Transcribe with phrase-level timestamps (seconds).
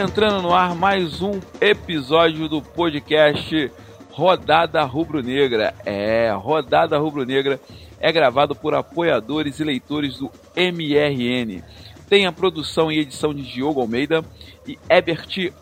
[0.00, 3.70] entrando no ar mais um episódio do podcast
[4.10, 5.74] Rodada Rubro-Negra.
[5.84, 7.60] É, Rodada Rubro-Negra
[8.00, 11.62] é gravado por apoiadores e leitores do MRN.
[12.08, 14.24] Tem a produção e edição de Diogo Almeida
[14.66, 15.52] e Ebert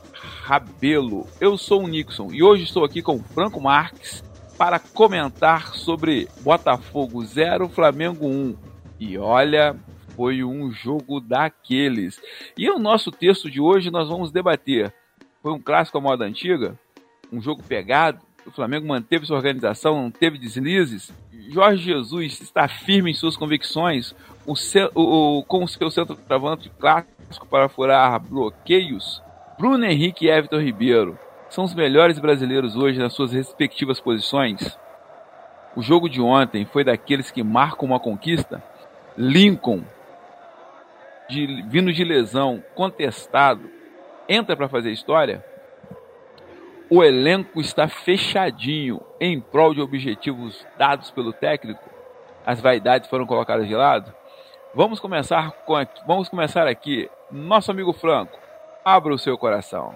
[0.44, 1.26] Rabelo.
[1.40, 4.22] Eu sou o Nixon e hoje estou aqui com Franco Marques
[4.56, 8.56] para comentar sobre Botafogo 0, Flamengo 1.
[9.00, 9.74] E olha,
[10.18, 12.20] foi um jogo daqueles.
[12.56, 14.92] E o nosso texto de hoje nós vamos debater.
[15.40, 16.76] Foi um clássico à moda antiga?
[17.32, 18.18] Um jogo pegado?
[18.44, 21.14] O Flamengo manteve sua organização, não teve deslizes?
[21.50, 24.12] Jorge Jesus está firme em suas convicções
[24.44, 24.54] o,
[24.96, 29.22] o, com o seu centroavante clássico para furar bloqueios?
[29.56, 31.16] Bruno Henrique e Everton Ribeiro
[31.48, 34.76] são os melhores brasileiros hoje nas suas respectivas posições?
[35.76, 38.60] O jogo de ontem foi daqueles que marcam uma conquista?
[39.16, 39.84] Lincoln
[41.28, 43.70] de, vindo de lesão, contestado,
[44.28, 45.44] entra para fazer história,
[46.90, 51.84] o elenco está fechadinho em prol de objetivos dados pelo técnico.
[52.46, 54.12] As vaidades foram colocadas de lado.
[54.74, 57.10] Vamos começar com aqui, vamos começar aqui.
[57.30, 58.38] Nosso amigo Franco,
[58.84, 59.94] abra o seu coração.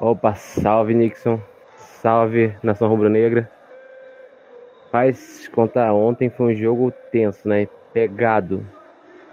[0.00, 1.40] Opa, salve Nixon,
[1.76, 3.50] salve Nação Rubro-Negra.
[4.90, 7.68] Faz contar ontem foi um jogo tenso, né?
[7.92, 8.66] Pegado,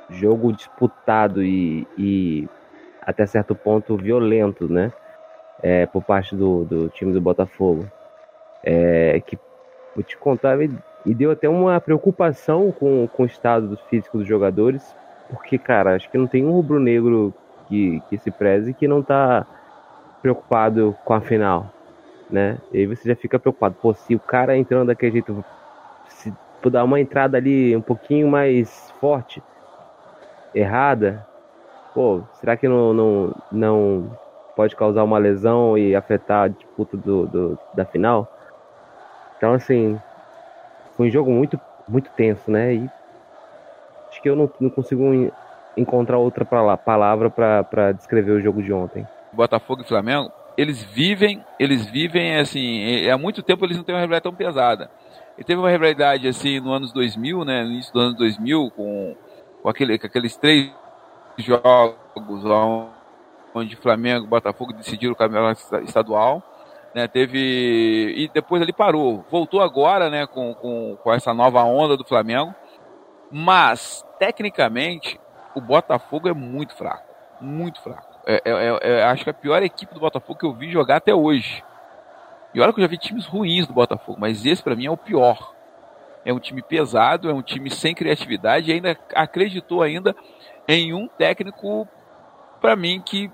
[0.09, 2.47] jogo disputado e, e
[3.01, 4.91] até certo ponto violento, né?
[5.61, 7.87] É, por parte do, do time do Botafogo.
[8.63, 9.37] É, que
[9.95, 14.95] vou te contar, me deu até uma preocupação com, com o estado físico dos jogadores,
[15.29, 17.33] porque, cara, acho que não tem um rubro-negro
[17.67, 19.45] que, que se preze que não tá
[20.21, 21.69] preocupado com a final,
[22.29, 22.57] né?
[22.71, 25.43] E aí você já fica preocupado, pô, se o cara entrando daquele jeito,
[26.07, 26.33] se
[26.69, 29.41] dar uma entrada ali um pouquinho mais forte,
[30.53, 31.25] errada,
[31.93, 34.17] pô, será que não, não, não
[34.55, 38.27] pode causar uma lesão e afetar a disputa do, do, da final?
[39.37, 39.99] Então, assim,
[40.95, 42.75] foi um jogo muito, muito tenso, né?
[42.75, 42.89] E
[44.09, 45.03] acho que eu não, não consigo
[45.75, 49.05] encontrar outra palavra para descrever o jogo de ontem.
[49.31, 54.01] Botafogo e Flamengo, eles vivem, eles vivem assim, há muito tempo eles não têm uma
[54.01, 54.89] rivalidade tão pesada.
[55.37, 59.15] E teve uma rivalidade assim no anos 2000, né, no início do ano 2000 com
[59.63, 60.71] com, aquele, com aqueles três
[61.37, 62.43] jogos
[63.55, 66.43] onde Flamengo e Botafogo decidiram o campeonato estadual.
[66.93, 67.39] Né, teve
[68.15, 72.53] e depois ele parou, voltou agora, né, com, com, com essa nova onda do Flamengo,
[73.31, 75.19] mas tecnicamente
[75.55, 78.19] o Botafogo é muito fraco, muito fraco.
[78.27, 80.69] É, é, é, é acho que é a pior equipe do Botafogo que eu vi
[80.69, 81.63] jogar até hoje.
[82.53, 84.91] E olha que eu já vi times ruins do Botafogo, mas esse para mim é
[84.91, 85.52] o pior
[86.25, 90.15] é um time pesado, é um time sem criatividade e ainda acreditou ainda
[90.67, 91.87] em um técnico
[92.61, 93.29] para mim que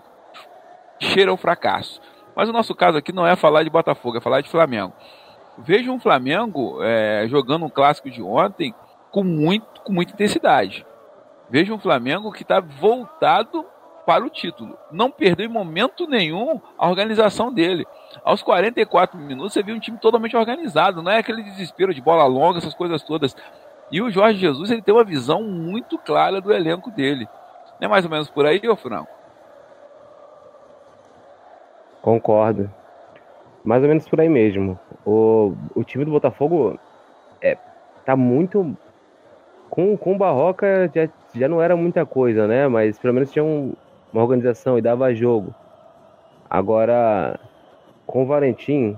[1.00, 2.01] cheira o fracasso.
[2.35, 4.94] Mas o nosso caso aqui não é falar de Botafogo, é falar de Flamengo.
[5.57, 8.73] Veja um Flamengo é, jogando um clássico de ontem
[9.11, 10.85] com, muito, com muita intensidade.
[11.50, 13.66] Veja um Flamengo que está voltado
[14.06, 14.77] para o título.
[14.91, 17.85] Não perdeu em momento nenhum a organização dele.
[18.24, 22.25] Aos 44 minutos você viu um time totalmente organizado, não é aquele desespero de bola
[22.25, 23.36] longa, essas coisas todas.
[23.92, 27.28] E o Jorge Jesus ele tem uma visão muito clara do elenco dele.
[27.80, 29.09] Não é mais ou menos por aí, ô Franco?
[32.02, 32.72] Concordo.
[33.64, 34.80] Mais ou menos por aí mesmo.
[35.06, 36.80] O, o time do Botafogo
[37.42, 37.58] é,
[38.06, 38.75] tá muito.
[39.69, 42.68] Com, com o Barroca já, já não era muita coisa, né?
[42.68, 43.74] Mas pelo menos tinha um,
[44.12, 45.53] uma organização e dava jogo.
[46.50, 47.40] Agora,
[48.09, 48.97] com o Valentim,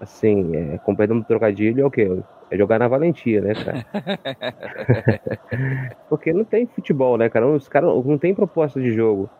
[0.00, 2.20] assim, é, com perdão do trocadilho, é o quê?
[2.50, 3.86] É jogar na valentia, né, cara?
[6.10, 7.46] Porque não tem futebol, né, cara?
[7.46, 9.30] Os caras não tem proposta de jogo.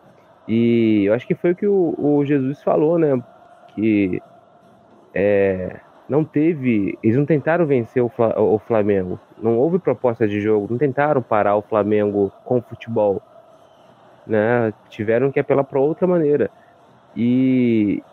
[0.47, 3.21] E eu acho que foi o que o, o Jesus falou, né?
[3.75, 4.21] Que
[5.13, 5.79] é,
[6.09, 6.97] não teve.
[7.03, 9.19] Eles não tentaram vencer o, o Flamengo.
[9.41, 10.67] Não houve proposta de jogo.
[10.69, 13.21] Não tentaram parar o Flamengo com o futebol
[14.25, 14.73] né?
[14.89, 16.49] Tiveram que apelar para outra maneira.
[17.15, 18.03] E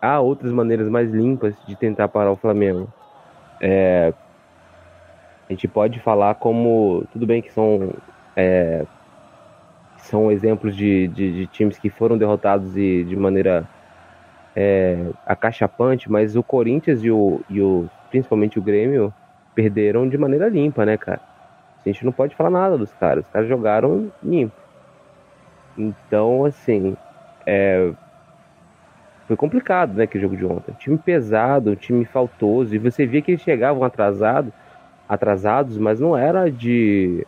[0.00, 2.92] há outras maneiras mais limpas de tentar parar o Flamengo.
[3.60, 4.12] É,
[5.48, 7.92] a gente pode falar como tudo bem que são
[8.36, 8.84] é,
[9.96, 13.68] são exemplos de, de, de, times que foram derrotados e de maneira
[14.54, 19.12] é, acachapante, mas o Corinthians e o, e o principalmente o Grêmio
[19.54, 21.20] perderam de maneira limpa, né, cara?
[21.84, 23.24] A gente não pode falar nada dos caras.
[23.24, 24.54] Os caras jogaram limpo.
[25.76, 26.96] Então, assim,
[27.46, 27.92] é...
[29.28, 30.72] foi complicado, né, que jogo de ontem.
[30.78, 34.50] Time pesado, time faltoso, e você via que eles chegavam atrasados,
[35.06, 37.26] atrasados, mas não era de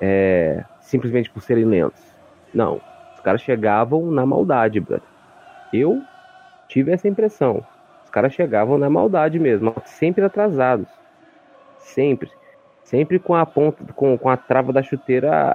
[0.00, 0.64] é...
[0.80, 2.02] simplesmente por serem lentos.
[2.52, 2.80] Não,
[3.14, 5.06] os caras chegavam na maldade, brother.
[5.72, 6.02] Eu
[6.66, 7.64] tive essa impressão.
[8.02, 10.88] Os caras chegavam na maldade mesmo, sempre atrasados.
[11.78, 12.32] Sempre.
[12.82, 15.54] Sempre com a ponta, com, com a trava da chuteira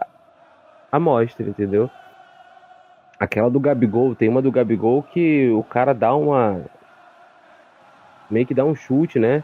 [0.90, 1.90] à mostra, entendeu?
[3.22, 6.60] Aquela do Gabigol, tem uma do Gabigol que o cara dá uma.
[8.32, 9.44] meio que dá um chute, né?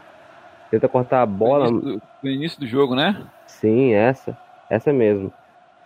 [0.68, 1.70] Tenta cortar a bola.
[1.70, 3.22] No início do, no início do jogo, né?
[3.46, 4.36] Sim, essa.
[4.68, 5.32] Essa mesmo.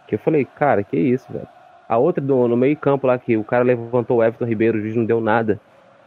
[0.06, 1.46] Que eu falei, cara, que isso, velho.
[1.86, 4.80] A outra do, no meio campo lá, que o cara levantou o Everton Ribeiro, o
[4.80, 5.60] juiz não deu nada.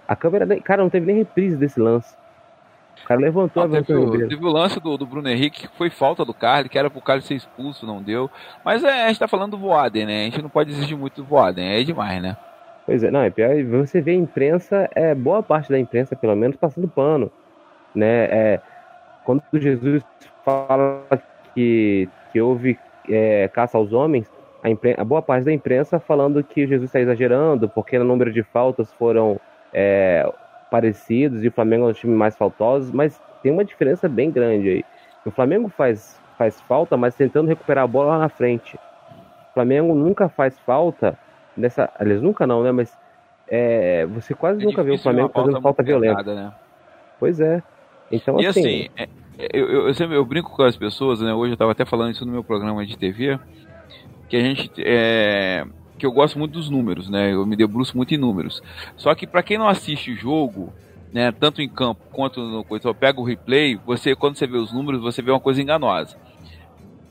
[0.08, 2.18] A câmera, cara, não teve nem reprise desse lance.
[3.04, 5.78] O cara levantou não, a teve, o, teve o lance do, do Bruno Henrique, que
[5.78, 8.30] foi falta do Carly, que era pro Carly ser expulso, não deu.
[8.64, 10.22] Mas é, a gente tá falando do Voaden, né?
[10.22, 12.36] A gente não pode exigir muito do Voaden, é demais, né?
[12.86, 16.36] Pois é, não, é pior, você vê a imprensa, é boa parte da imprensa, pelo
[16.36, 17.32] menos, passando pano,
[17.94, 18.26] né?
[18.26, 18.62] É,
[19.24, 20.04] quando Jesus
[20.44, 21.04] fala
[21.54, 22.78] que, que houve
[23.10, 24.32] é, caça aos homens,
[24.64, 28.32] a, impren- a, boa parte da imprensa falando que Jesus está exagerando, porque o número
[28.32, 29.40] de faltas foram
[29.74, 30.32] é,
[30.76, 34.68] parecidos e o Flamengo é um time mais faltoso, mas tem uma diferença bem grande
[34.68, 34.86] aí.
[35.26, 38.76] O Flamengo faz, faz falta, mas tentando recuperar a bola lá na frente.
[38.76, 41.18] O Flamengo nunca faz falta
[41.56, 41.90] nessa.
[41.98, 42.74] Aliás, nunca não, né?
[42.74, 42.96] Mas
[43.48, 46.36] é, você quase é nunca vê o Flamengo fazendo falta violenta.
[46.36, 46.52] Né?
[47.18, 47.64] Pois é.
[48.12, 48.60] Então, e assim.
[48.60, 49.08] assim é,
[49.54, 51.34] eu, eu, eu, sempre eu brinco com as pessoas, né?
[51.34, 53.40] Hoje eu estava até falando isso no meu programa de TV,
[54.28, 54.70] que a gente.
[54.80, 55.66] É,
[55.98, 57.34] que eu gosto muito dos números, né?
[57.34, 58.62] Eu me debruço muito em números.
[58.98, 60.74] Só que para quem não assiste o jogo,
[61.14, 64.74] né, tanto em campo quanto no coisa, pega o replay, você quando você vê os
[64.74, 66.18] números, você vê uma coisa enganosa.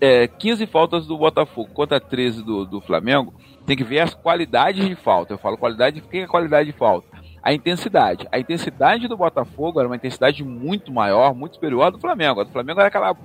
[0.01, 3.33] É, 15 faltas do Botafogo contra 13 do, do Flamengo,
[3.65, 5.33] tem que ver as qualidades de falta.
[5.33, 7.09] Eu falo qualidade, o que é qualidade de falta?
[7.43, 8.29] A intensidade.
[8.31, 12.41] A intensidade do Botafogo era uma intensidade muito maior, muito superior à do Flamengo.
[12.41, 13.17] A do Flamengo era aquela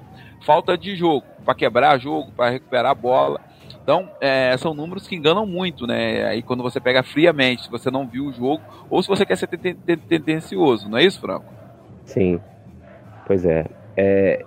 [0.45, 3.41] falta de jogo, para quebrar jogo, para recuperar a bola.
[3.89, 6.24] Então, é, são números que enganam muito, né?
[6.25, 9.36] Aí quando você pega friamente, se você não viu o jogo, ou se você quer
[9.36, 9.47] ser
[10.07, 11.45] tendencioso, não é isso, Franco?
[12.06, 12.39] Sim,
[13.25, 13.65] pois é.
[13.97, 14.45] é...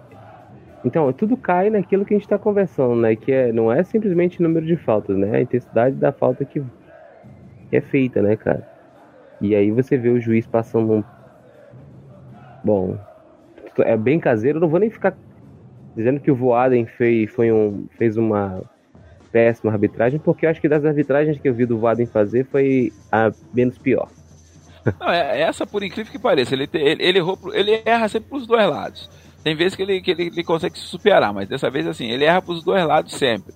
[0.85, 3.17] Então, tudo cai naquilo que a gente está conversando, né?
[3.17, 5.39] Que é, não é simplesmente número de faltas, né?
[5.39, 6.63] A intensidade da falta que,
[7.69, 8.65] que é feita, né, cara?
[9.41, 11.05] E aí você vê o juiz passando um.
[12.63, 12.97] Bom,
[13.79, 15.17] é bem caseiro, não vou nem ficar
[15.97, 18.63] dizendo que o Voaden fez, foi um, fez uma
[19.33, 22.93] péssima arbitragem, porque eu acho que das arbitragens que eu vi do Vaden fazer foi
[23.11, 24.09] a menos pior.
[25.01, 28.47] Não, é, essa, por incrível que pareça, ele, ele, ele, errou, ele erra sempre pros
[28.47, 29.09] dois lados.
[29.43, 32.25] Tem vezes que, ele, que ele, ele consegue se superar, mas dessa vez, assim, ele
[32.25, 33.55] erra pros dois lados sempre.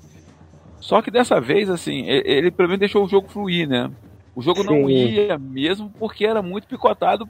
[0.81, 3.91] Só que dessa vez, assim, ele, ele pelo menos deixou o jogo fluir, né?
[4.35, 4.67] O jogo Sim.
[4.67, 7.29] não ia mesmo porque era muito picotado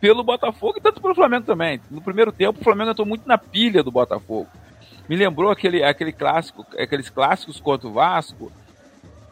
[0.00, 1.80] pelo Botafogo e tanto pelo Flamengo também.
[1.90, 4.48] No primeiro tempo, o Flamengo entrou muito na pilha do Botafogo.
[5.08, 8.50] Me lembrou aquele, aquele clássico, aqueles clássicos contra o Vasco,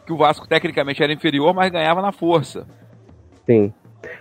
[0.05, 2.65] que o Vasco tecnicamente era inferior, mas ganhava na força.
[3.45, 3.73] Sim.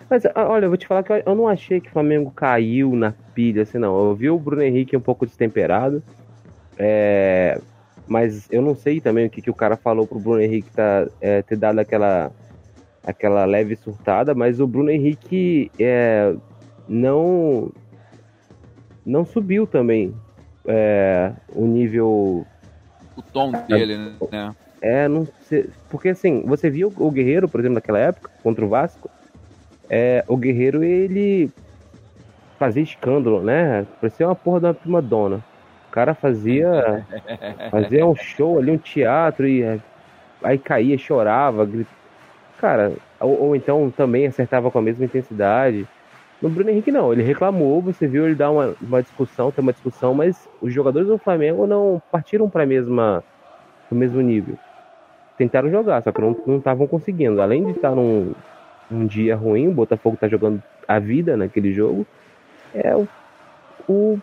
[0.09, 3.13] Mas olha, eu vou te falar que eu não achei que o Flamengo caiu na
[3.35, 4.09] pilha, assim, não.
[4.09, 6.03] Eu vi o Bruno Henrique um pouco destemperado.
[6.79, 7.61] É,
[8.07, 11.07] mas eu não sei também o que, que o cara falou pro Bruno Henrique tá,
[11.21, 12.33] é, ter dado aquela,
[13.05, 16.35] aquela leve surtada, mas o Bruno Henrique é,
[16.89, 17.71] não
[19.07, 20.15] não subiu também
[20.67, 22.47] é, o nível.
[23.17, 24.55] O tom dele, né?
[24.81, 28.69] É, não sei, porque assim, você viu o Guerreiro, por exemplo, naquela época, contra o
[28.69, 29.11] Vasco,
[29.89, 31.51] é, o Guerreiro, ele
[32.59, 33.87] fazia escândalo, né?
[34.01, 35.37] Parecia uma porra da prima dona.
[35.89, 37.07] O cara fazia,
[37.71, 39.81] fazia um show ali, um teatro, e
[40.43, 42.05] aí caía, chorava, gritava.
[42.59, 45.87] Cara, ou, ou então também acertava com a mesma intensidade.
[46.43, 49.73] No Bruno Henrique não, ele reclamou, você viu ele dar uma, uma discussão, ter uma
[49.73, 54.59] discussão, mas os jogadores do Flamengo não partiram para o mesmo nível.
[55.39, 57.41] Tentaram jogar, só que não estavam conseguindo.
[57.41, 58.33] Além de estar num
[58.91, 62.07] um dia ruim, o Botafogo tá jogando a vida naquele jogo.
[62.75, 63.09] É o
[63.89, 64.19] o,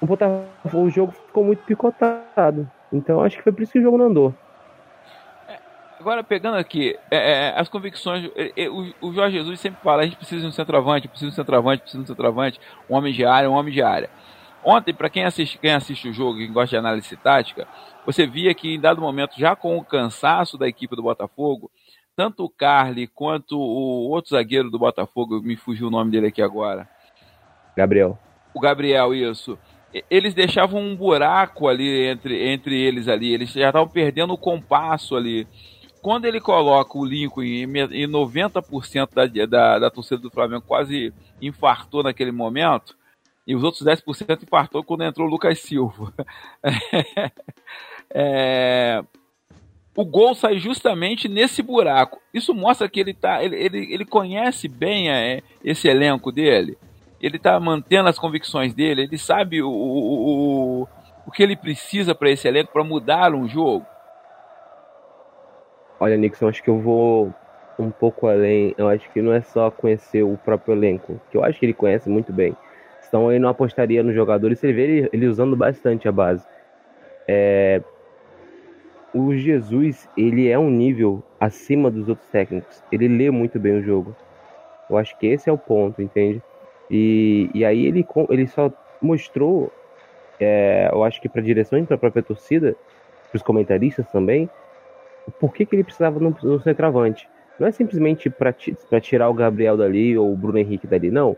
[0.00, 2.68] o Botafogo, o jogo ficou muito picotado.
[2.92, 4.34] Então acho que foi por isso que o jogo não andou.
[6.02, 8.28] Agora, pegando aqui, é, é, as convicções.
[8.34, 11.30] É, é, o, o, Jorge Jesus sempre fala: a gente precisa de um centroavante, precisa
[11.30, 14.10] de um centroavante, precisa de um centroavante, um homem de área, um homem de área.
[14.64, 17.68] Ontem, para quem assiste, quem assiste o jogo e gosta de análise tática,
[18.04, 21.70] você via que em dado momento, já com o cansaço da equipe do Botafogo,
[22.16, 26.42] tanto o Carly quanto o outro zagueiro do Botafogo, me fugiu o nome dele aqui
[26.42, 26.88] agora.
[27.76, 28.18] Gabriel.
[28.52, 29.56] O Gabriel, isso.
[30.10, 35.14] Eles deixavam um buraco ali entre, entre eles ali, eles já estavam perdendo o compasso
[35.14, 35.46] ali
[36.02, 42.02] quando ele coloca o Lincoln e 90% da, da, da torcida do Flamengo quase infartou
[42.02, 42.96] naquele momento,
[43.46, 46.12] e os outros 10% infartou quando entrou o Lucas Silva.
[48.12, 49.02] é,
[49.96, 52.20] o gol sai justamente nesse buraco.
[52.34, 56.76] Isso mostra que ele, tá, ele, ele, ele conhece bem é, esse elenco dele.
[57.20, 59.02] Ele está mantendo as convicções dele.
[59.02, 60.88] Ele sabe o, o, o,
[61.26, 63.86] o que ele precisa para esse elenco para mudar um jogo.
[66.02, 67.32] Olha, Nixon, acho que eu vou
[67.78, 68.74] um pouco além.
[68.76, 71.74] Eu acho que não é só conhecer o próprio elenco, que eu acho que ele
[71.74, 72.58] conhece muito bem.
[73.06, 76.44] Então ele não apostaria no jogador e você vê ele, ele usando bastante a base.
[77.28, 77.82] É,
[79.12, 82.82] o Jesus, ele é um nível acima dos outros técnicos.
[82.90, 84.16] Ele lê muito bem o jogo.
[84.88, 86.42] Eu acho que esse é o ponto, entende?
[86.90, 89.74] E, e aí ele, ele só mostrou,
[90.40, 92.76] é, eu acho que para a direção e para a própria torcida,
[93.30, 94.50] para os comentaristas também,
[95.38, 97.28] por que, que ele precisava no, no centroavante.
[97.58, 101.36] Não é simplesmente para tirar o Gabriel dali ou o Bruno Henrique dali, não.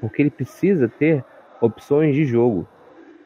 [0.00, 1.24] Porque ele precisa ter
[1.60, 2.66] opções de jogo.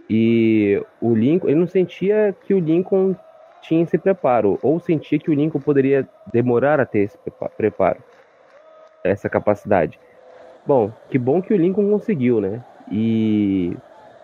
[0.08, 3.16] E o Lincoln, ele não sentia que o Lincoln
[3.62, 7.18] tinha esse preparo, ou sentia que o Lincoln poderia demorar a ter esse
[7.56, 7.98] preparo,
[9.02, 9.98] essa capacidade.
[10.64, 12.64] Bom, que bom que o Lincoln conseguiu, né?
[12.90, 13.76] E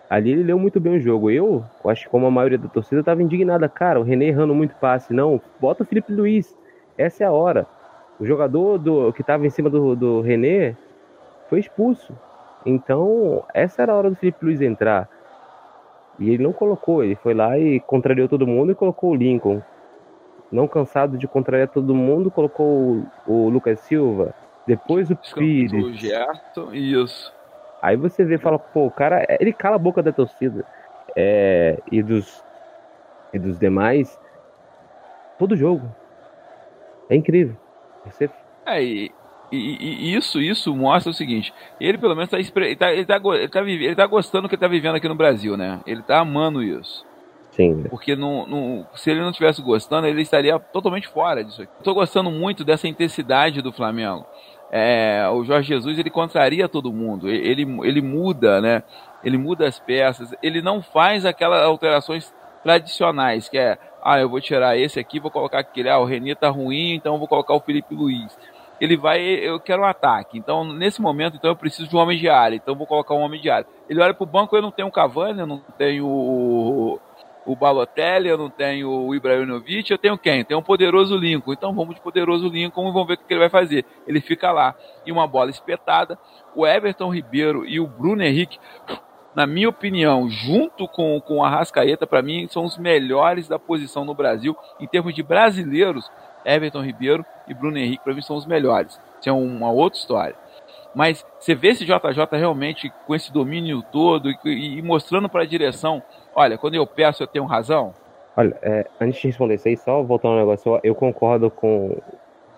[0.09, 1.29] ali ele leu muito bem o jogo.
[1.29, 4.75] Eu, acho que como a maioria da torcida estava indignada, cara, o René errando muito
[4.75, 6.55] passe, não, bota o Felipe Luiz,
[6.97, 7.65] essa é a hora.
[8.19, 10.75] O jogador do que estava em cima do, do René
[11.49, 12.13] foi expulso.
[12.65, 15.09] Então, essa era a hora do Felipe Luiz entrar.
[16.19, 19.61] E ele não colocou, ele foi lá e contrariou todo mundo e colocou o Lincoln.
[20.51, 24.35] Não cansado de contrariar todo mundo, colocou o, o Lucas Silva,
[24.67, 25.83] depois o Pires.
[25.83, 27.33] O Gerson, isso.
[27.83, 30.65] Aí você vê e fala, pô, o cara, ele cala a boca da torcida.
[31.17, 32.41] É, e dos
[33.33, 34.17] e dos demais,
[35.37, 35.93] todo jogo.
[37.09, 37.57] É incrível.
[38.05, 38.29] Você...
[38.65, 39.11] É, e,
[39.51, 43.17] e, e, isso, isso mostra o seguinte: ele pelo menos está ele tá, ele tá,
[43.17, 45.81] ele tá, ele tá gostando do que ele está vivendo aqui no Brasil, né?
[45.85, 47.05] Ele está amando isso.
[47.51, 47.83] Sim.
[47.89, 51.71] Porque não, não, se ele não estivesse gostando, ele estaria totalmente fora disso aqui.
[51.77, 54.25] Estou gostando muito dessa intensidade do Flamengo.
[54.75, 58.81] É, o Jorge Jesus ele contraria todo mundo, ele, ele muda, né?
[59.23, 64.41] Ele muda as peças, ele não faz aquelas alterações tradicionais, que é, ah, eu vou
[64.41, 67.59] tirar esse aqui, vou colocar aquele, ah, o Renê tá ruim, então vou colocar o
[67.59, 68.35] Felipe Luiz
[68.81, 70.37] ele vai, eu quero um ataque.
[70.37, 72.57] Então, nesse momento, então eu preciso de um homem de área.
[72.57, 73.65] Então, vou colocar um homem de área.
[73.89, 76.99] Ele olha para o banco, eu não tenho o Cavani, eu não tenho o,
[77.45, 80.43] o Balotelli, eu não tenho o Ibrahimovic, eu tenho quem?
[80.43, 81.53] Tenho um poderoso Lincoln.
[81.53, 83.85] Então, vamos de poderoso Lincoln e vamos ver o que ele vai fazer.
[84.07, 84.75] Ele fica lá.
[85.05, 86.17] E uma bola espetada.
[86.55, 88.57] O Everton Ribeiro e o Bruno Henrique
[89.35, 94.05] na minha opinião, junto com, com a Rascaeta, para mim, são os melhores da posição
[94.05, 94.55] no Brasil.
[94.79, 96.09] Em termos de brasileiros,
[96.45, 98.99] Everton Ribeiro e Bruno Henrique, para mim, são os melhores.
[99.19, 100.35] Isso é uma outra história.
[100.93, 105.47] Mas você vê esse JJ realmente com esse domínio todo e, e mostrando para a
[105.47, 106.03] direção:
[106.35, 107.93] olha, quando eu peço, eu tenho razão?
[108.35, 111.97] Olha, é, antes de responder isso aí, só voltando um negócio, eu concordo com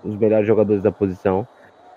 [0.03, 1.47] os melhores jogadores da posição.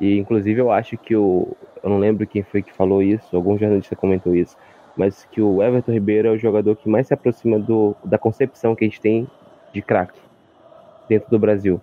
[0.00, 1.56] E inclusive eu acho que o.
[1.82, 4.56] Eu não lembro quem foi que falou isso, algum jornalista comentou isso,
[4.96, 8.74] mas que o Everton Ribeiro é o jogador que mais se aproxima do, da concepção
[8.74, 9.28] que a gente tem
[9.72, 10.18] de craque
[11.08, 11.80] dentro do Brasil.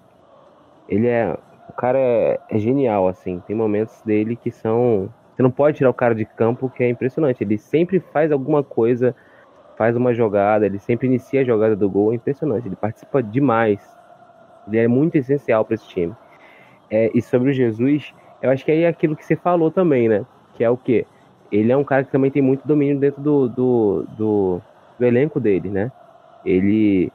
[0.88, 1.36] Ele é.
[1.68, 3.42] O cara é, é, genial, assim.
[3.48, 5.10] Tem momentos dele que são.
[5.34, 7.44] Você não pode tirar o cara de campo, que é impressionante.
[7.44, 9.16] Ele sempre faz alguma coisa,
[9.77, 12.12] faz uma jogada, ele sempre inicia a jogada do gol.
[12.12, 12.67] É impressionante.
[12.67, 13.79] Ele participa demais.
[14.67, 16.13] Ele é muito essencial para esse time.
[16.89, 20.08] É, e sobre o Jesus, eu acho que aí é aquilo que você falou também,
[20.08, 20.25] né?
[20.53, 21.05] Que é o quê?
[21.51, 24.62] Ele é um cara que também tem muito domínio dentro do, do, do,
[25.00, 25.91] do elenco dele, né?
[26.46, 27.12] Ele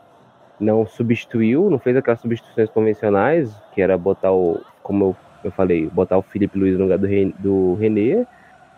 [0.58, 5.88] não substituiu, não fez aquelas substituições convencionais, que era botar o, como eu, eu falei,
[5.88, 8.26] botar o Felipe Luiz no lugar do, do René,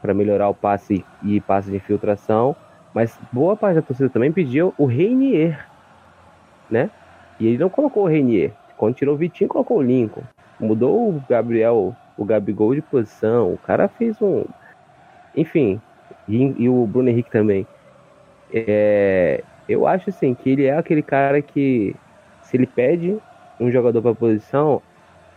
[0.00, 2.56] para melhorar o passe e passe de infiltração,
[2.94, 5.66] mas boa parte da torcida também pediu o Reinier,
[6.70, 6.90] né?
[7.40, 8.52] E ele não colocou o Reinier.
[8.76, 10.22] Quando tirou o Vitinho, colocou o Lincoln.
[10.58, 13.52] Mudou o Gabriel, o Gabigol de posição.
[13.52, 14.44] O cara fez um.
[15.37, 15.80] Enfim.
[16.28, 17.66] E, e o Bruno Henrique também.
[18.52, 21.96] É, eu acho assim que ele é aquele cara que
[22.42, 23.16] se ele pede
[23.58, 24.82] um jogador para posição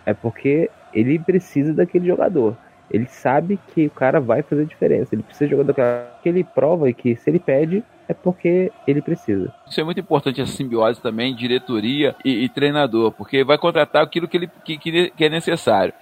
[0.05, 2.57] é porque ele precisa daquele jogador.
[2.89, 5.15] Ele sabe que o cara vai fazer diferença.
[5.15, 5.74] Ele precisa de jogador
[6.22, 9.54] que ele prova que se ele pede é porque ele precisa.
[9.68, 14.27] Isso é muito importante essa simbiose também, diretoria e, e treinador, porque vai contratar aquilo
[14.27, 15.94] que, ele, que, que é necessário.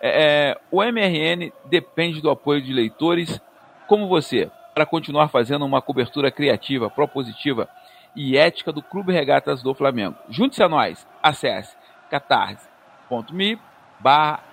[0.00, 3.40] É, é o MRN depende do apoio de leitores
[3.86, 7.68] como você para continuar fazendo uma cobertura criativa, propositiva
[8.16, 10.16] e ética do Clube Regatas do Flamengo.
[10.28, 11.06] Junte-se a nós.
[11.22, 11.76] Acesse
[12.10, 13.58] catarse.me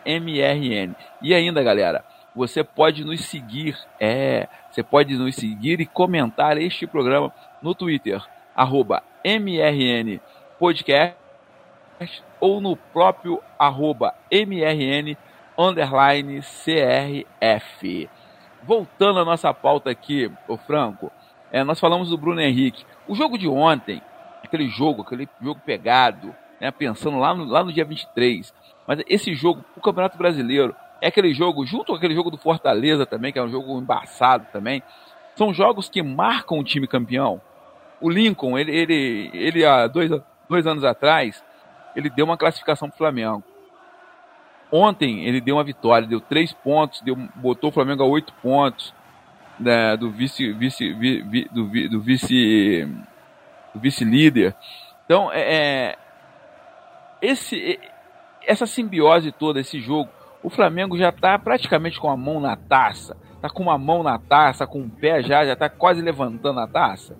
[0.05, 0.95] MRN.
[1.21, 2.03] E ainda, galera,
[2.35, 8.21] você pode nos seguir, é, você pode nos seguir e comentar este programa no Twitter,
[8.55, 10.19] arroba MRN
[10.59, 11.17] Podcast
[12.39, 15.17] ou no próprio arroba MRN
[15.57, 18.09] underline CRF.
[18.63, 21.11] Voltando à nossa pauta aqui, o Franco,
[21.51, 22.85] é, nós falamos do Bruno Henrique.
[23.07, 24.01] O jogo de ontem,
[24.43, 28.53] aquele jogo, aquele jogo pegado, né, pensando lá no, lá no dia 23,
[28.87, 33.05] mas esse jogo, o Campeonato Brasileiro, é aquele jogo, junto com aquele jogo do Fortaleza
[33.05, 34.81] também, que é um jogo embaçado também,
[35.35, 37.41] são jogos que marcam o time campeão.
[38.01, 40.09] O Lincoln, ele, ele, ele há dois,
[40.49, 41.43] dois anos atrás,
[41.95, 43.43] ele deu uma classificação para o Flamengo.
[44.71, 48.93] Ontem ele deu uma vitória, deu três pontos, deu, botou o Flamengo a oito pontos
[49.59, 52.87] né, do vice, vice, vi, vi, do, do, vice,
[53.73, 54.55] do vice líder.
[55.05, 55.97] Então é, é
[57.21, 57.79] esse,
[58.47, 60.09] essa simbiose toda, esse jogo,
[60.41, 64.17] o Flamengo já está praticamente com a mão na taça, está com uma mão na
[64.17, 67.15] taça, com o um pé já, já está quase levantando a taça.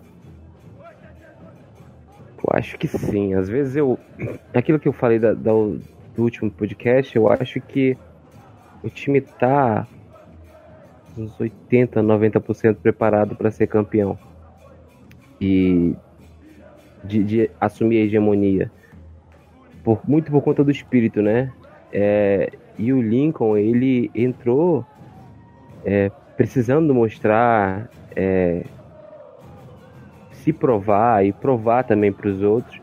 [2.37, 3.33] Eu acho que sim.
[3.33, 3.99] Às vezes eu.
[4.53, 7.97] Aquilo que eu falei da, da, do último podcast, eu acho que
[8.81, 9.85] o time tá
[11.17, 14.17] uns 80, 90% preparado para ser campeão.
[15.41, 15.95] E
[17.03, 18.71] de, de, assumir a hegemonia.
[19.87, 21.49] Por, muito por conta do espírito, né?
[21.93, 24.85] É, e o Lincoln, ele entrou
[25.85, 28.65] é, precisando mostrar, é,
[30.33, 32.81] se provar e provar também para os outros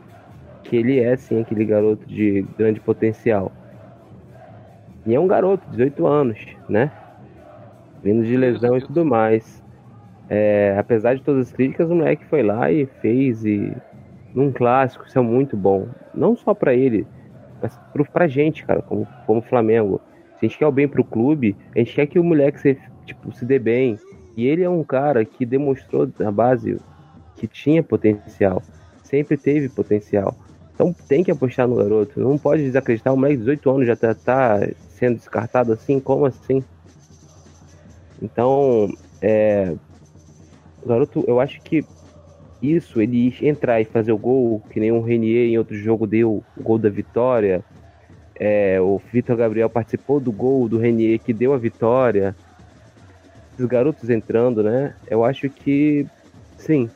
[0.62, 3.52] que ele é sim aquele garoto de grande potencial.
[5.04, 6.38] E é um garoto, 18 anos,
[6.70, 6.90] né?
[8.02, 9.62] Vindo de lesão e tudo mais.
[10.30, 13.76] É, apesar de todas as críticas, o moleque foi lá e fez e
[14.35, 15.87] num clássico, isso é muito bom.
[16.12, 17.07] Não só para ele,
[17.62, 20.00] mas pro, pra gente, cara, como, como Flamengo.
[20.38, 22.79] Se a gente quer o bem pro clube, a gente quer que o moleque se,
[23.07, 23.99] tipo, se dê bem.
[24.37, 26.79] E ele é um cara que demonstrou na base
[27.37, 28.62] que tinha potencial.
[29.03, 30.37] Sempre teve potencial.
[30.75, 32.18] Então tem que apostar no garoto.
[32.20, 33.14] Não pode desacreditar.
[33.14, 36.01] O moleque de 18 anos já tá, tá sendo descartado assim?
[36.01, 36.64] Como assim?
[38.20, 38.92] Então,
[39.23, 39.75] é,
[40.83, 41.85] o garoto, eu acho que
[42.72, 46.42] isso, ele entrar e fazer o gol, que nem o Renier em outro jogo deu
[46.57, 47.62] o gol da vitória.
[48.38, 52.35] É, o Vitor Gabriel participou do gol do Renier que deu a vitória.
[53.53, 54.94] Esses garotos entrando, né?
[55.09, 56.07] Eu acho que,
[56.57, 56.90] sim,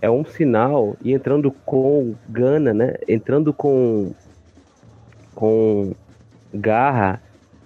[0.00, 2.94] é um sinal e entrando com gana, né?
[3.06, 4.12] Entrando com
[5.34, 5.94] com
[6.52, 7.20] garra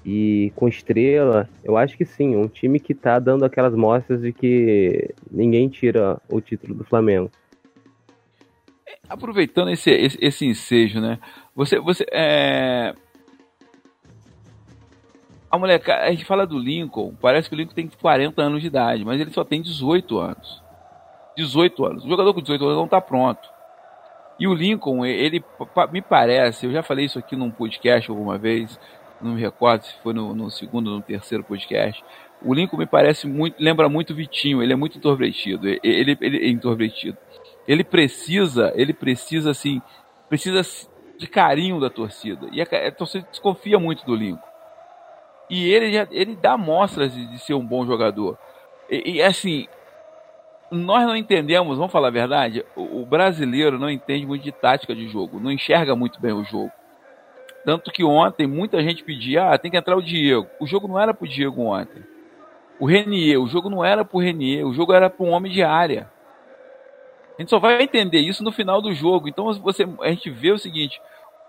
[0.06, 4.32] e com estrela, eu acho que sim, um time que tá dando aquelas mostras de
[4.32, 7.28] que ninguém tira o título do Flamengo.
[9.08, 11.18] Aproveitando esse, esse, esse ensejo, né?
[11.56, 12.94] Você, você é...
[15.50, 18.68] A moleque, a gente fala do Lincoln, parece que o Lincoln tem 40 anos de
[18.68, 20.62] idade, mas ele só tem 18 anos.
[21.36, 22.04] 18 anos.
[22.04, 23.48] O jogador com 18 anos não está pronto.
[24.38, 25.42] E o Lincoln, ele
[25.90, 28.78] me parece, eu já falei isso aqui num podcast alguma vez,
[29.26, 32.04] não me recordo se foi no, no segundo ou no terceiro podcast.
[32.42, 37.16] O Lincoln me parece muito, lembra muito Vitinho, ele é muito introvertido, ele, ele, é.
[37.66, 39.82] Ele precisa, ele precisa assim,
[40.28, 40.62] precisa
[41.18, 42.46] de carinho da torcida.
[42.52, 44.46] E a, a torcida desconfia muito do Lincoln.
[45.48, 48.38] E ele já, ele dá mostras de, de ser um bom jogador.
[48.90, 49.66] E, e assim,
[50.70, 54.94] nós não entendemos, vamos falar a verdade, o, o brasileiro não entende muito de tática
[54.94, 56.70] de jogo, não enxerga muito bem o jogo.
[57.66, 60.46] Tanto que ontem muita gente pedia, ah, tem que entrar o Diego.
[60.60, 62.00] O jogo não era pro Diego ontem.
[62.78, 65.64] O Renier, o jogo não era pro Renier, o jogo era para um homem de
[65.64, 66.08] área.
[67.36, 69.28] A gente só vai entender isso no final do jogo.
[69.28, 71.02] Então você, a gente vê o seguinte: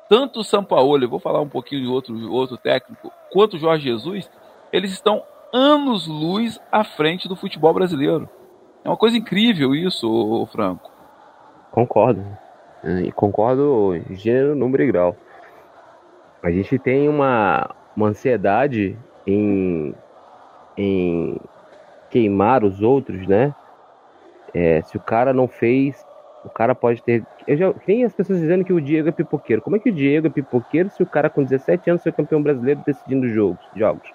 [0.10, 3.84] tanto o Sampaoli, eu vou falar um pouquinho de outro, outro técnico, quanto o Jorge
[3.84, 4.28] Jesus,
[4.74, 5.22] eles estão
[5.54, 8.28] anos luz à frente do futebol brasileiro.
[8.84, 10.92] É uma coisa incrível isso, Franco.
[11.70, 12.26] Concordo.
[13.14, 15.16] Concordo gênero, número e grau.
[16.42, 19.94] A gente tem uma, uma ansiedade em,
[20.78, 21.38] em
[22.10, 23.54] queimar os outros, né?
[24.54, 26.06] É, se o cara não fez,
[26.44, 27.24] o cara pode ter.
[27.46, 29.62] Eu já tem as pessoas dizendo que o Diego é pipoqueiro.
[29.62, 32.42] Como é que o Diego é pipoqueiro se o cara com 17 anos foi campeão
[32.42, 34.10] brasileiro decidindo jogos, jogos?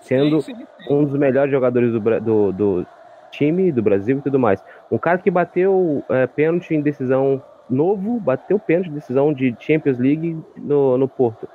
[0.00, 0.94] Sendo sim, sim, sim.
[0.94, 2.86] um dos melhores jogadores do, do, do,
[3.30, 4.62] time do Brasil e tudo mais.
[4.90, 9.98] Um cara que bateu é, pênalti em decisão novo, bateu pênalti em decisão de Champions
[9.98, 11.48] League no, no Porto.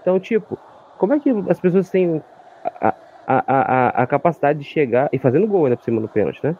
[0.00, 0.58] Então, tipo,
[0.96, 2.22] como é que as pessoas têm
[2.64, 2.94] a,
[3.26, 6.56] a, a, a capacidade de chegar e fazendo gol ainda por cima no pênalti, né?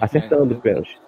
[0.00, 1.00] Acertando o pênalti.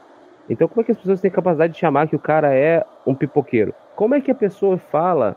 [0.49, 3.15] Então, como é que as pessoas têm capacidade de chamar que o cara é um
[3.15, 3.75] pipoqueiro?
[3.95, 5.37] Como é que a pessoa fala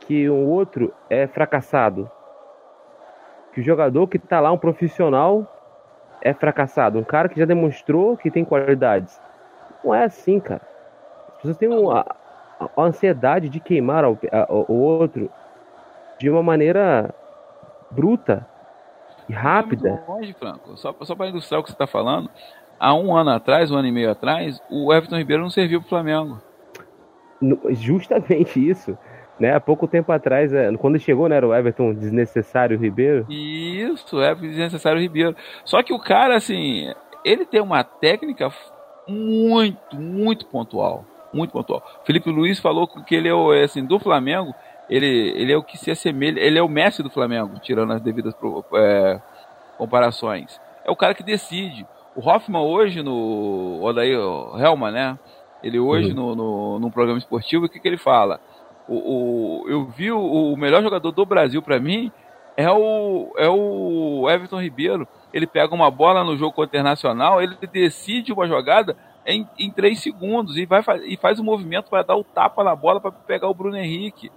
[0.00, 2.10] que um outro é fracassado?
[3.52, 5.46] Que o jogador que tá lá, um profissional,
[6.20, 6.98] é fracassado?
[6.98, 9.20] Um cara que já demonstrou que tem qualidades.
[9.84, 10.62] Não é assim, cara.
[11.28, 12.06] As pessoas têm uma,
[12.60, 15.28] a ansiedade de queimar o outro
[16.18, 17.14] de uma maneira
[17.90, 18.46] bruta
[19.28, 20.02] e rápida.
[20.08, 20.76] Longe, Franco.
[20.76, 22.30] Só, só para ilustrar o que você está falando,
[22.78, 25.86] há um ano atrás, um ano e meio atrás, o Everton Ribeiro não serviu para
[25.86, 26.40] o Flamengo.
[27.70, 28.96] Justamente isso.
[29.38, 29.54] Né?
[29.54, 33.26] Há pouco tempo atrás, é, quando chegou, né, era o Everton desnecessário Ribeiro.
[33.28, 35.34] Isso, Everton desnecessário Ribeiro.
[35.64, 36.92] Só que o cara, assim,
[37.24, 38.52] ele tem uma técnica
[39.08, 41.04] muito, muito pontual.
[41.32, 41.82] Muito pontual.
[42.04, 44.54] Felipe Luiz falou que ele é o, assim, do Flamengo,
[44.92, 48.02] ele, ele é o que se assemelha, ele é o Messi do Flamengo, tirando as
[48.02, 48.34] devidas
[48.74, 49.20] é,
[49.78, 50.60] comparações.
[50.84, 51.86] É o cara que decide.
[52.14, 53.80] O Hoffman hoje no.
[53.82, 54.18] Odair
[54.58, 55.18] Helma, né?
[55.62, 56.14] Ele hoje uhum.
[56.14, 58.38] no, no, no, programa esportivo, o que, que ele fala?
[58.86, 62.12] O, o, eu vi o, o melhor jogador do Brasil para mim
[62.54, 65.08] é o, é o Everton Ribeiro.
[65.32, 70.58] Ele pega uma bola no jogo internacional, ele decide uma jogada em, em três segundos
[70.58, 73.48] e, vai, e faz o um movimento para dar o tapa na bola para pegar
[73.48, 74.30] o Bruno Henrique.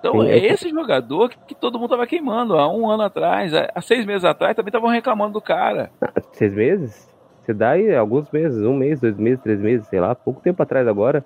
[0.00, 3.80] Então é esse jogador que, que, todo mundo tava queimando há um ano atrás, há
[3.82, 5.90] seis meses atrás também estavam reclamando do cara.
[6.32, 7.08] Seis meses?
[7.42, 10.62] Você dá aí alguns meses, um mês, dois meses, três meses, sei lá, pouco tempo
[10.62, 11.24] atrás agora,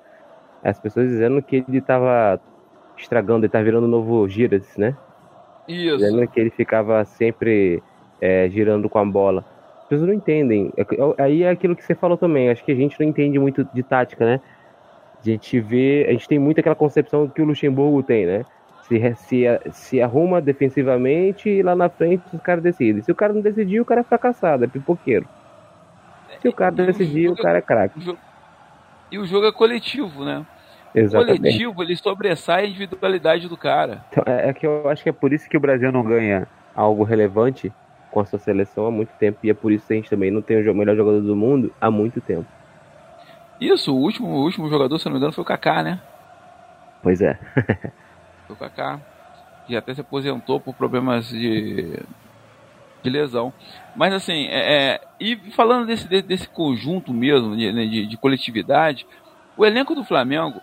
[0.63, 2.41] as pessoas dizendo que ele tava
[2.97, 4.97] estragando, ele tava virando um novo Giras, né?
[5.69, 5.99] Isso.
[5.99, 7.83] Dizendo que ele ficava sempre
[8.21, 9.45] é, girando com a bola.
[9.83, 10.73] As pessoas não entendem.
[10.77, 13.39] É é, aí é aquilo que você falou também, acho que a gente não entende
[13.39, 14.41] muito de tática, né?
[15.21, 18.45] A gente vê, a gente tem muito aquela concepção que o Luxemburgo tem, né?
[18.89, 23.03] Se, se, se arruma defensivamente e lá na frente os caras decidem.
[23.03, 25.27] Se o cara não decidir, o cara é fracassado, é pipoqueiro.
[26.41, 28.17] Se o cara decidir, o, cara é craque.
[29.11, 30.45] E o jogo é coletivo, né?
[30.95, 31.33] Exatamente.
[31.33, 34.05] O coletivo, ele sobressai a individualidade do cara.
[34.11, 36.47] Então, é, é, que eu acho que é por isso que o Brasil não ganha
[36.75, 37.73] algo relevante
[38.11, 39.39] com a sua seleção há muito tempo.
[39.43, 41.73] E é por isso que a gente também não tem o melhor jogador do mundo
[41.81, 42.47] há muito tempo.
[43.59, 46.01] Isso, o último, o último jogador, se não me engano, foi o Kaká, né?
[47.03, 47.39] Pois é.
[48.53, 49.01] o Kaká,
[49.67, 51.99] que até se aposentou por problemas de,
[53.03, 53.53] de lesão.
[53.97, 59.07] Mas assim, é, é e falando desse, desse conjunto mesmo, de, né, de, de coletividade,
[59.57, 60.61] o elenco do Flamengo,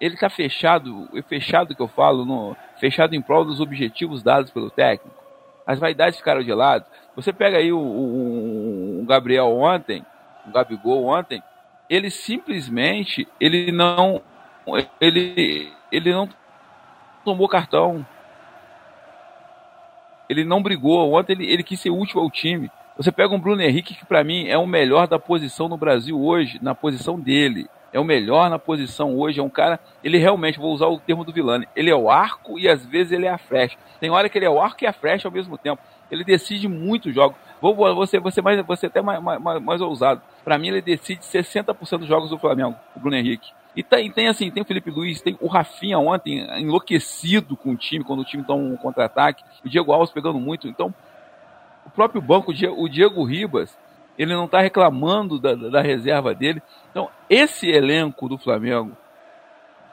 [0.00, 4.70] ele está fechado, fechado que eu falo, no, fechado em prol dos objetivos dados pelo
[4.70, 5.16] técnico.
[5.64, 6.84] As vaidades ficaram de lado.
[7.14, 10.04] Você pega aí o, o, o Gabriel ontem,
[10.46, 11.40] o Gabigol ontem,
[11.88, 14.20] ele simplesmente, ele não,
[15.00, 16.28] ele, ele não
[17.22, 18.06] tomou cartão.
[20.28, 21.12] Ele não brigou.
[21.12, 22.70] Ontem ele, ele quis ser útil ao time.
[22.96, 26.20] Você pega um Bruno Henrique que para mim é o melhor da posição no Brasil
[26.20, 27.68] hoje, na posição dele.
[27.92, 31.24] É o melhor na posição hoje, é um cara, ele realmente, vou usar o termo
[31.24, 33.76] do Vilani, ele é o arco e às vezes ele é a flecha.
[34.00, 35.82] Tem hora que ele é o arco e a flecha ao mesmo tempo.
[36.10, 37.36] Ele decide muitos jogos.
[37.60, 40.22] Vou você, você mais, você até mais, mais, mais ousado.
[40.42, 43.50] Para mim ele decide 60% dos jogos do Flamengo, o Bruno Henrique.
[43.74, 47.76] E tem, tem assim, tem o Felipe Luiz, tem o Rafinha ontem enlouquecido com o
[47.76, 50.68] time, quando o time toma um contra-ataque, o Diego Alves pegando muito.
[50.68, 50.94] Então,
[51.86, 53.76] o próprio banco, o Diego Ribas,
[54.18, 56.62] ele não está reclamando da, da, reserva dele.
[56.90, 58.94] Então, esse elenco do Flamengo,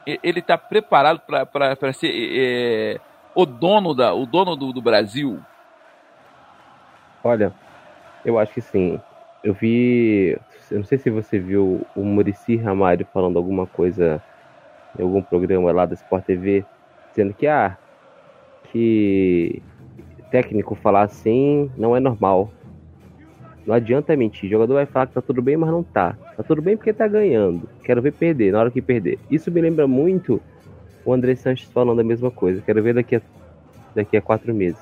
[0.05, 2.99] ele está preparado para ser é,
[3.33, 5.39] o dono, da, o dono do, do Brasil?
[7.23, 7.53] Olha,
[8.25, 8.99] eu acho que sim.
[9.41, 10.37] Eu vi
[10.71, 14.21] eu não sei se você viu o Murici Ramalho falando alguma coisa
[14.97, 16.65] em algum programa lá da Sport TV,
[17.09, 17.77] dizendo que ah,
[18.71, 19.61] que
[20.31, 22.51] técnico falar assim não é normal.
[23.65, 24.47] Não adianta mentir.
[24.47, 26.15] O jogador vai falar que tá tudo bem, mas não tá.
[26.35, 27.69] Tá tudo bem porque tá ganhando.
[27.83, 29.19] Quero ver perder, na hora que perder.
[29.29, 30.41] Isso me lembra muito
[31.05, 32.61] o André Sanches falando a mesma coisa.
[32.61, 33.21] Quero ver daqui a,
[33.93, 34.81] daqui a quatro meses.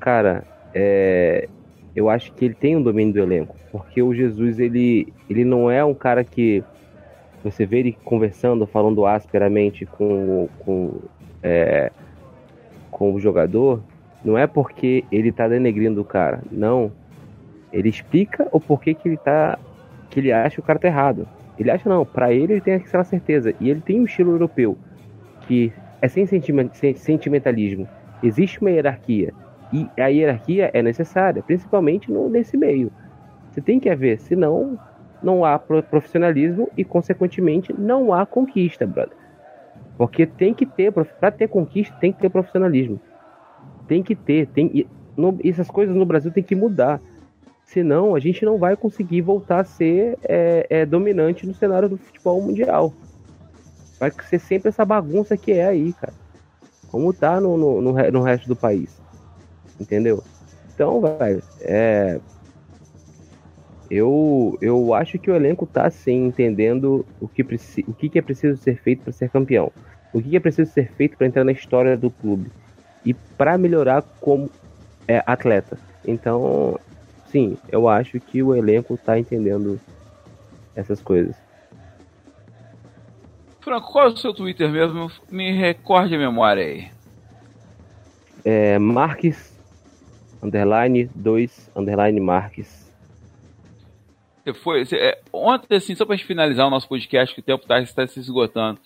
[0.00, 1.48] Cara, é,
[1.94, 5.70] eu acho que ele tem um domínio do elenco, porque o Jesus ele, ele não
[5.70, 6.62] é um cara que
[7.42, 11.00] você vê ele conversando, falando asperamente com, com,
[11.42, 11.92] é,
[12.90, 13.82] com o jogador,
[14.24, 16.90] não é porque ele tá denegrindo o cara, não.
[17.72, 19.58] Ele explica o porquê que ele tá
[20.10, 21.28] que ele acha que o cara tá errado.
[21.58, 24.76] Ele acha não, para ele ele tem aquela certeza e ele tem um estilo europeu
[25.46, 27.86] que é sem sentimentalismo.
[28.22, 29.32] Existe uma hierarquia
[29.74, 32.92] e a hierarquia é necessária, principalmente no, nesse meio.
[33.50, 34.78] Você tem que haver, senão
[35.20, 39.16] não há profissionalismo e, consequentemente, não há conquista, brother.
[39.98, 43.00] Porque tem que ter, para ter conquista, tem que ter profissionalismo.
[43.88, 47.00] Tem que ter, tem, no, essas coisas no Brasil tem que mudar.
[47.64, 51.96] Senão a gente não vai conseguir voltar a ser é, é, dominante no cenário do
[51.96, 52.92] futebol mundial.
[53.98, 56.12] Vai ser sempre essa bagunça que é aí, cara.
[56.90, 59.03] Como tá no, no, no, no resto do país
[59.78, 60.22] entendeu?
[60.74, 62.20] Então, velho, é.
[63.90, 68.22] Eu, eu acho que o elenco tá sim entendendo o que, o que, que é
[68.22, 69.70] preciso ser feito para ser campeão.
[70.12, 72.50] O que, que é preciso ser feito para entrar na história do clube.
[73.04, 74.50] E para melhorar como
[75.06, 75.78] é, atleta.
[76.04, 76.78] Então,
[77.26, 79.78] sim, eu acho que o elenco tá entendendo
[80.74, 81.36] essas coisas.
[83.62, 85.10] Franco, qual é o seu Twitter mesmo?
[85.30, 86.90] Me recorde a memória aí.
[88.44, 89.53] É Marques,
[90.44, 92.84] underline 2, underline Marques.
[94.44, 94.84] Você foi.
[94.84, 97.80] Você, é, ontem, assim, só pra gente finalizar o nosso podcast, que o tempo tá,
[97.80, 98.78] está se esgotando.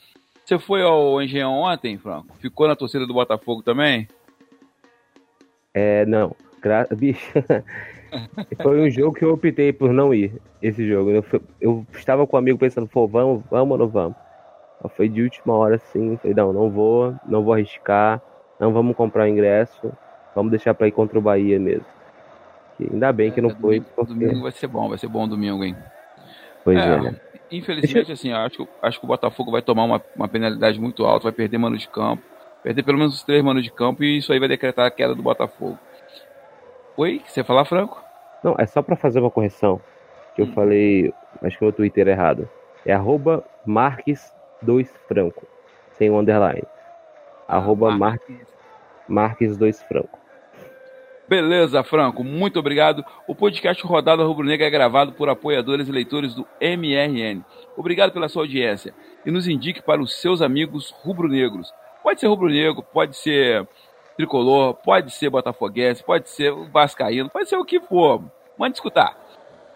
[0.45, 2.35] Você foi ao Engenhão ontem, Franco?
[2.39, 4.09] Ficou na torcida do Botafogo também?
[5.75, 6.35] É, não.
[6.63, 6.87] Gra...
[6.97, 7.33] Bicho.
[8.63, 10.41] foi um jogo que eu optei por não ir.
[10.63, 11.11] Esse jogo.
[11.11, 11.25] Eu,
[11.61, 14.17] eu estava com um amigo pensando, pô, vamos, vamos ou não vamos?
[14.97, 16.17] Foi de última hora assim.
[16.19, 18.23] Falei, não, não vou, não vou arriscar.
[18.61, 19.93] Não vamos comprar o ingresso.
[20.39, 21.85] Vamos deixar pra ir contra o Bahia mesmo.
[22.81, 23.81] Ainda bem que não é, foi.
[23.81, 24.15] Domingo, porque...
[24.15, 25.75] domingo vai ser bom, vai ser bom domingo, hein?
[26.63, 26.95] Pois é.
[26.95, 27.21] é né?
[27.51, 31.33] Infelizmente, assim, acho, acho que o Botafogo vai tomar uma, uma penalidade muito alta, vai
[31.33, 32.23] perder mano de campo.
[32.63, 35.13] Perder pelo menos os três manos de campo e isso aí vai decretar a queda
[35.13, 35.77] do Botafogo.
[36.97, 37.21] Oi?
[37.27, 38.01] Você falar, Franco?
[38.45, 39.81] Não, é só para fazer uma correção.
[40.37, 40.53] Que eu hum.
[40.53, 42.49] falei, acho que o meu Twitter é errado.
[42.87, 45.43] É arroba Marques2Franco.
[45.91, 46.63] Sem o underline.
[47.49, 48.47] Ah, arroba Marques,
[49.09, 50.18] Marques 2 Franco.
[51.29, 53.05] Beleza, Franco, muito obrigado.
[53.27, 57.45] O podcast Rodada Rubro Negra é gravado por apoiadores e leitores do MRN.
[57.77, 58.95] Obrigado pela sua audiência
[59.27, 61.71] e nos indique para os seus amigos rubro-negros.
[62.03, 63.69] Pode ser rubro-negro, pode ser
[64.17, 68.25] tricolor, pode ser botafoguense, pode ser vascaíno, pode ser o que for.
[68.59, 69.15] Mande escutar.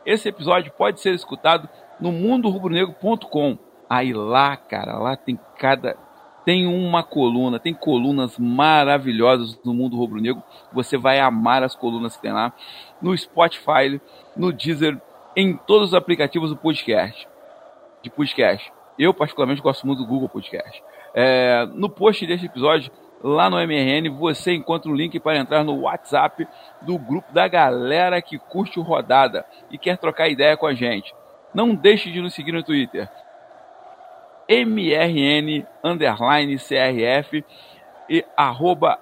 [0.07, 1.69] Esse episódio pode ser escutado
[2.01, 3.59] no mundorubronegro.com.
[3.91, 5.99] Aí lá, cara, lá tem cada
[6.44, 10.42] tem uma coluna, tem colunas maravilhosas no mundo rubro-negro.
[10.72, 12.52] Você vai amar as colunas que tem lá.
[13.00, 14.00] No Spotify,
[14.37, 15.00] no Deezer,
[15.37, 17.28] em todos os aplicativos do podcast.
[18.02, 18.72] De podcast.
[18.98, 20.83] Eu, particularmente, gosto muito do Google Podcast.
[21.14, 22.90] É, no post deste episódio,
[23.22, 26.46] lá no MRN, você encontra o link para entrar no WhatsApp
[26.83, 31.14] do grupo da galera que curte o Rodada e quer trocar ideia com a gente.
[31.55, 33.09] Não deixe de nos seguir no Twitter
[34.53, 37.45] mrn underline crf
[38.11, 38.99] e arroba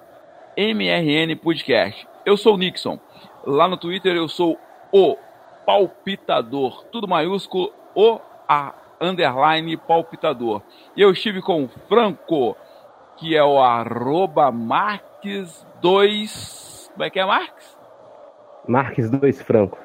[0.55, 2.07] mrn podcast.
[2.25, 2.97] Eu sou o Nixon.
[3.45, 4.57] Lá no Twitter eu sou
[4.93, 5.17] o
[5.65, 10.61] palpitador, tudo maiúsculo, o a underline palpitador.
[10.95, 12.55] E eu estive com o Franco,
[13.17, 16.91] que é o arroba Marques 2.
[16.93, 17.77] Como é que é, Marques?
[18.67, 19.77] Marques 2 Franco.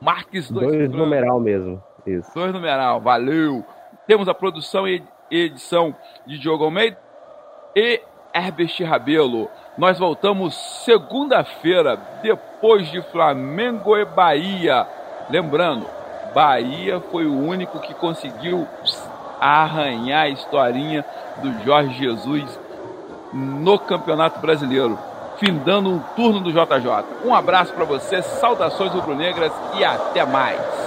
[0.00, 1.82] Marques 2 Dois numeral mesmo.
[2.06, 2.32] Isso.
[2.34, 3.64] Dois numeral, valeu.
[4.06, 5.94] Temos a produção e edição
[6.26, 6.98] de Diogo Almeida
[7.76, 8.00] e
[8.34, 9.48] Herbert Rabelo.
[9.78, 14.86] Nós voltamos segunda-feira, depois de Flamengo e Bahia.
[15.28, 15.86] Lembrando,
[16.34, 18.66] Bahia foi o único que conseguiu
[19.40, 21.04] arranhar a historinha
[21.42, 22.58] do Jorge Jesus
[23.32, 24.98] no Campeonato Brasileiro,
[25.38, 27.24] findando um turno do JJ.
[27.24, 30.79] Um abraço para você, saudações rubro-negras e até mais.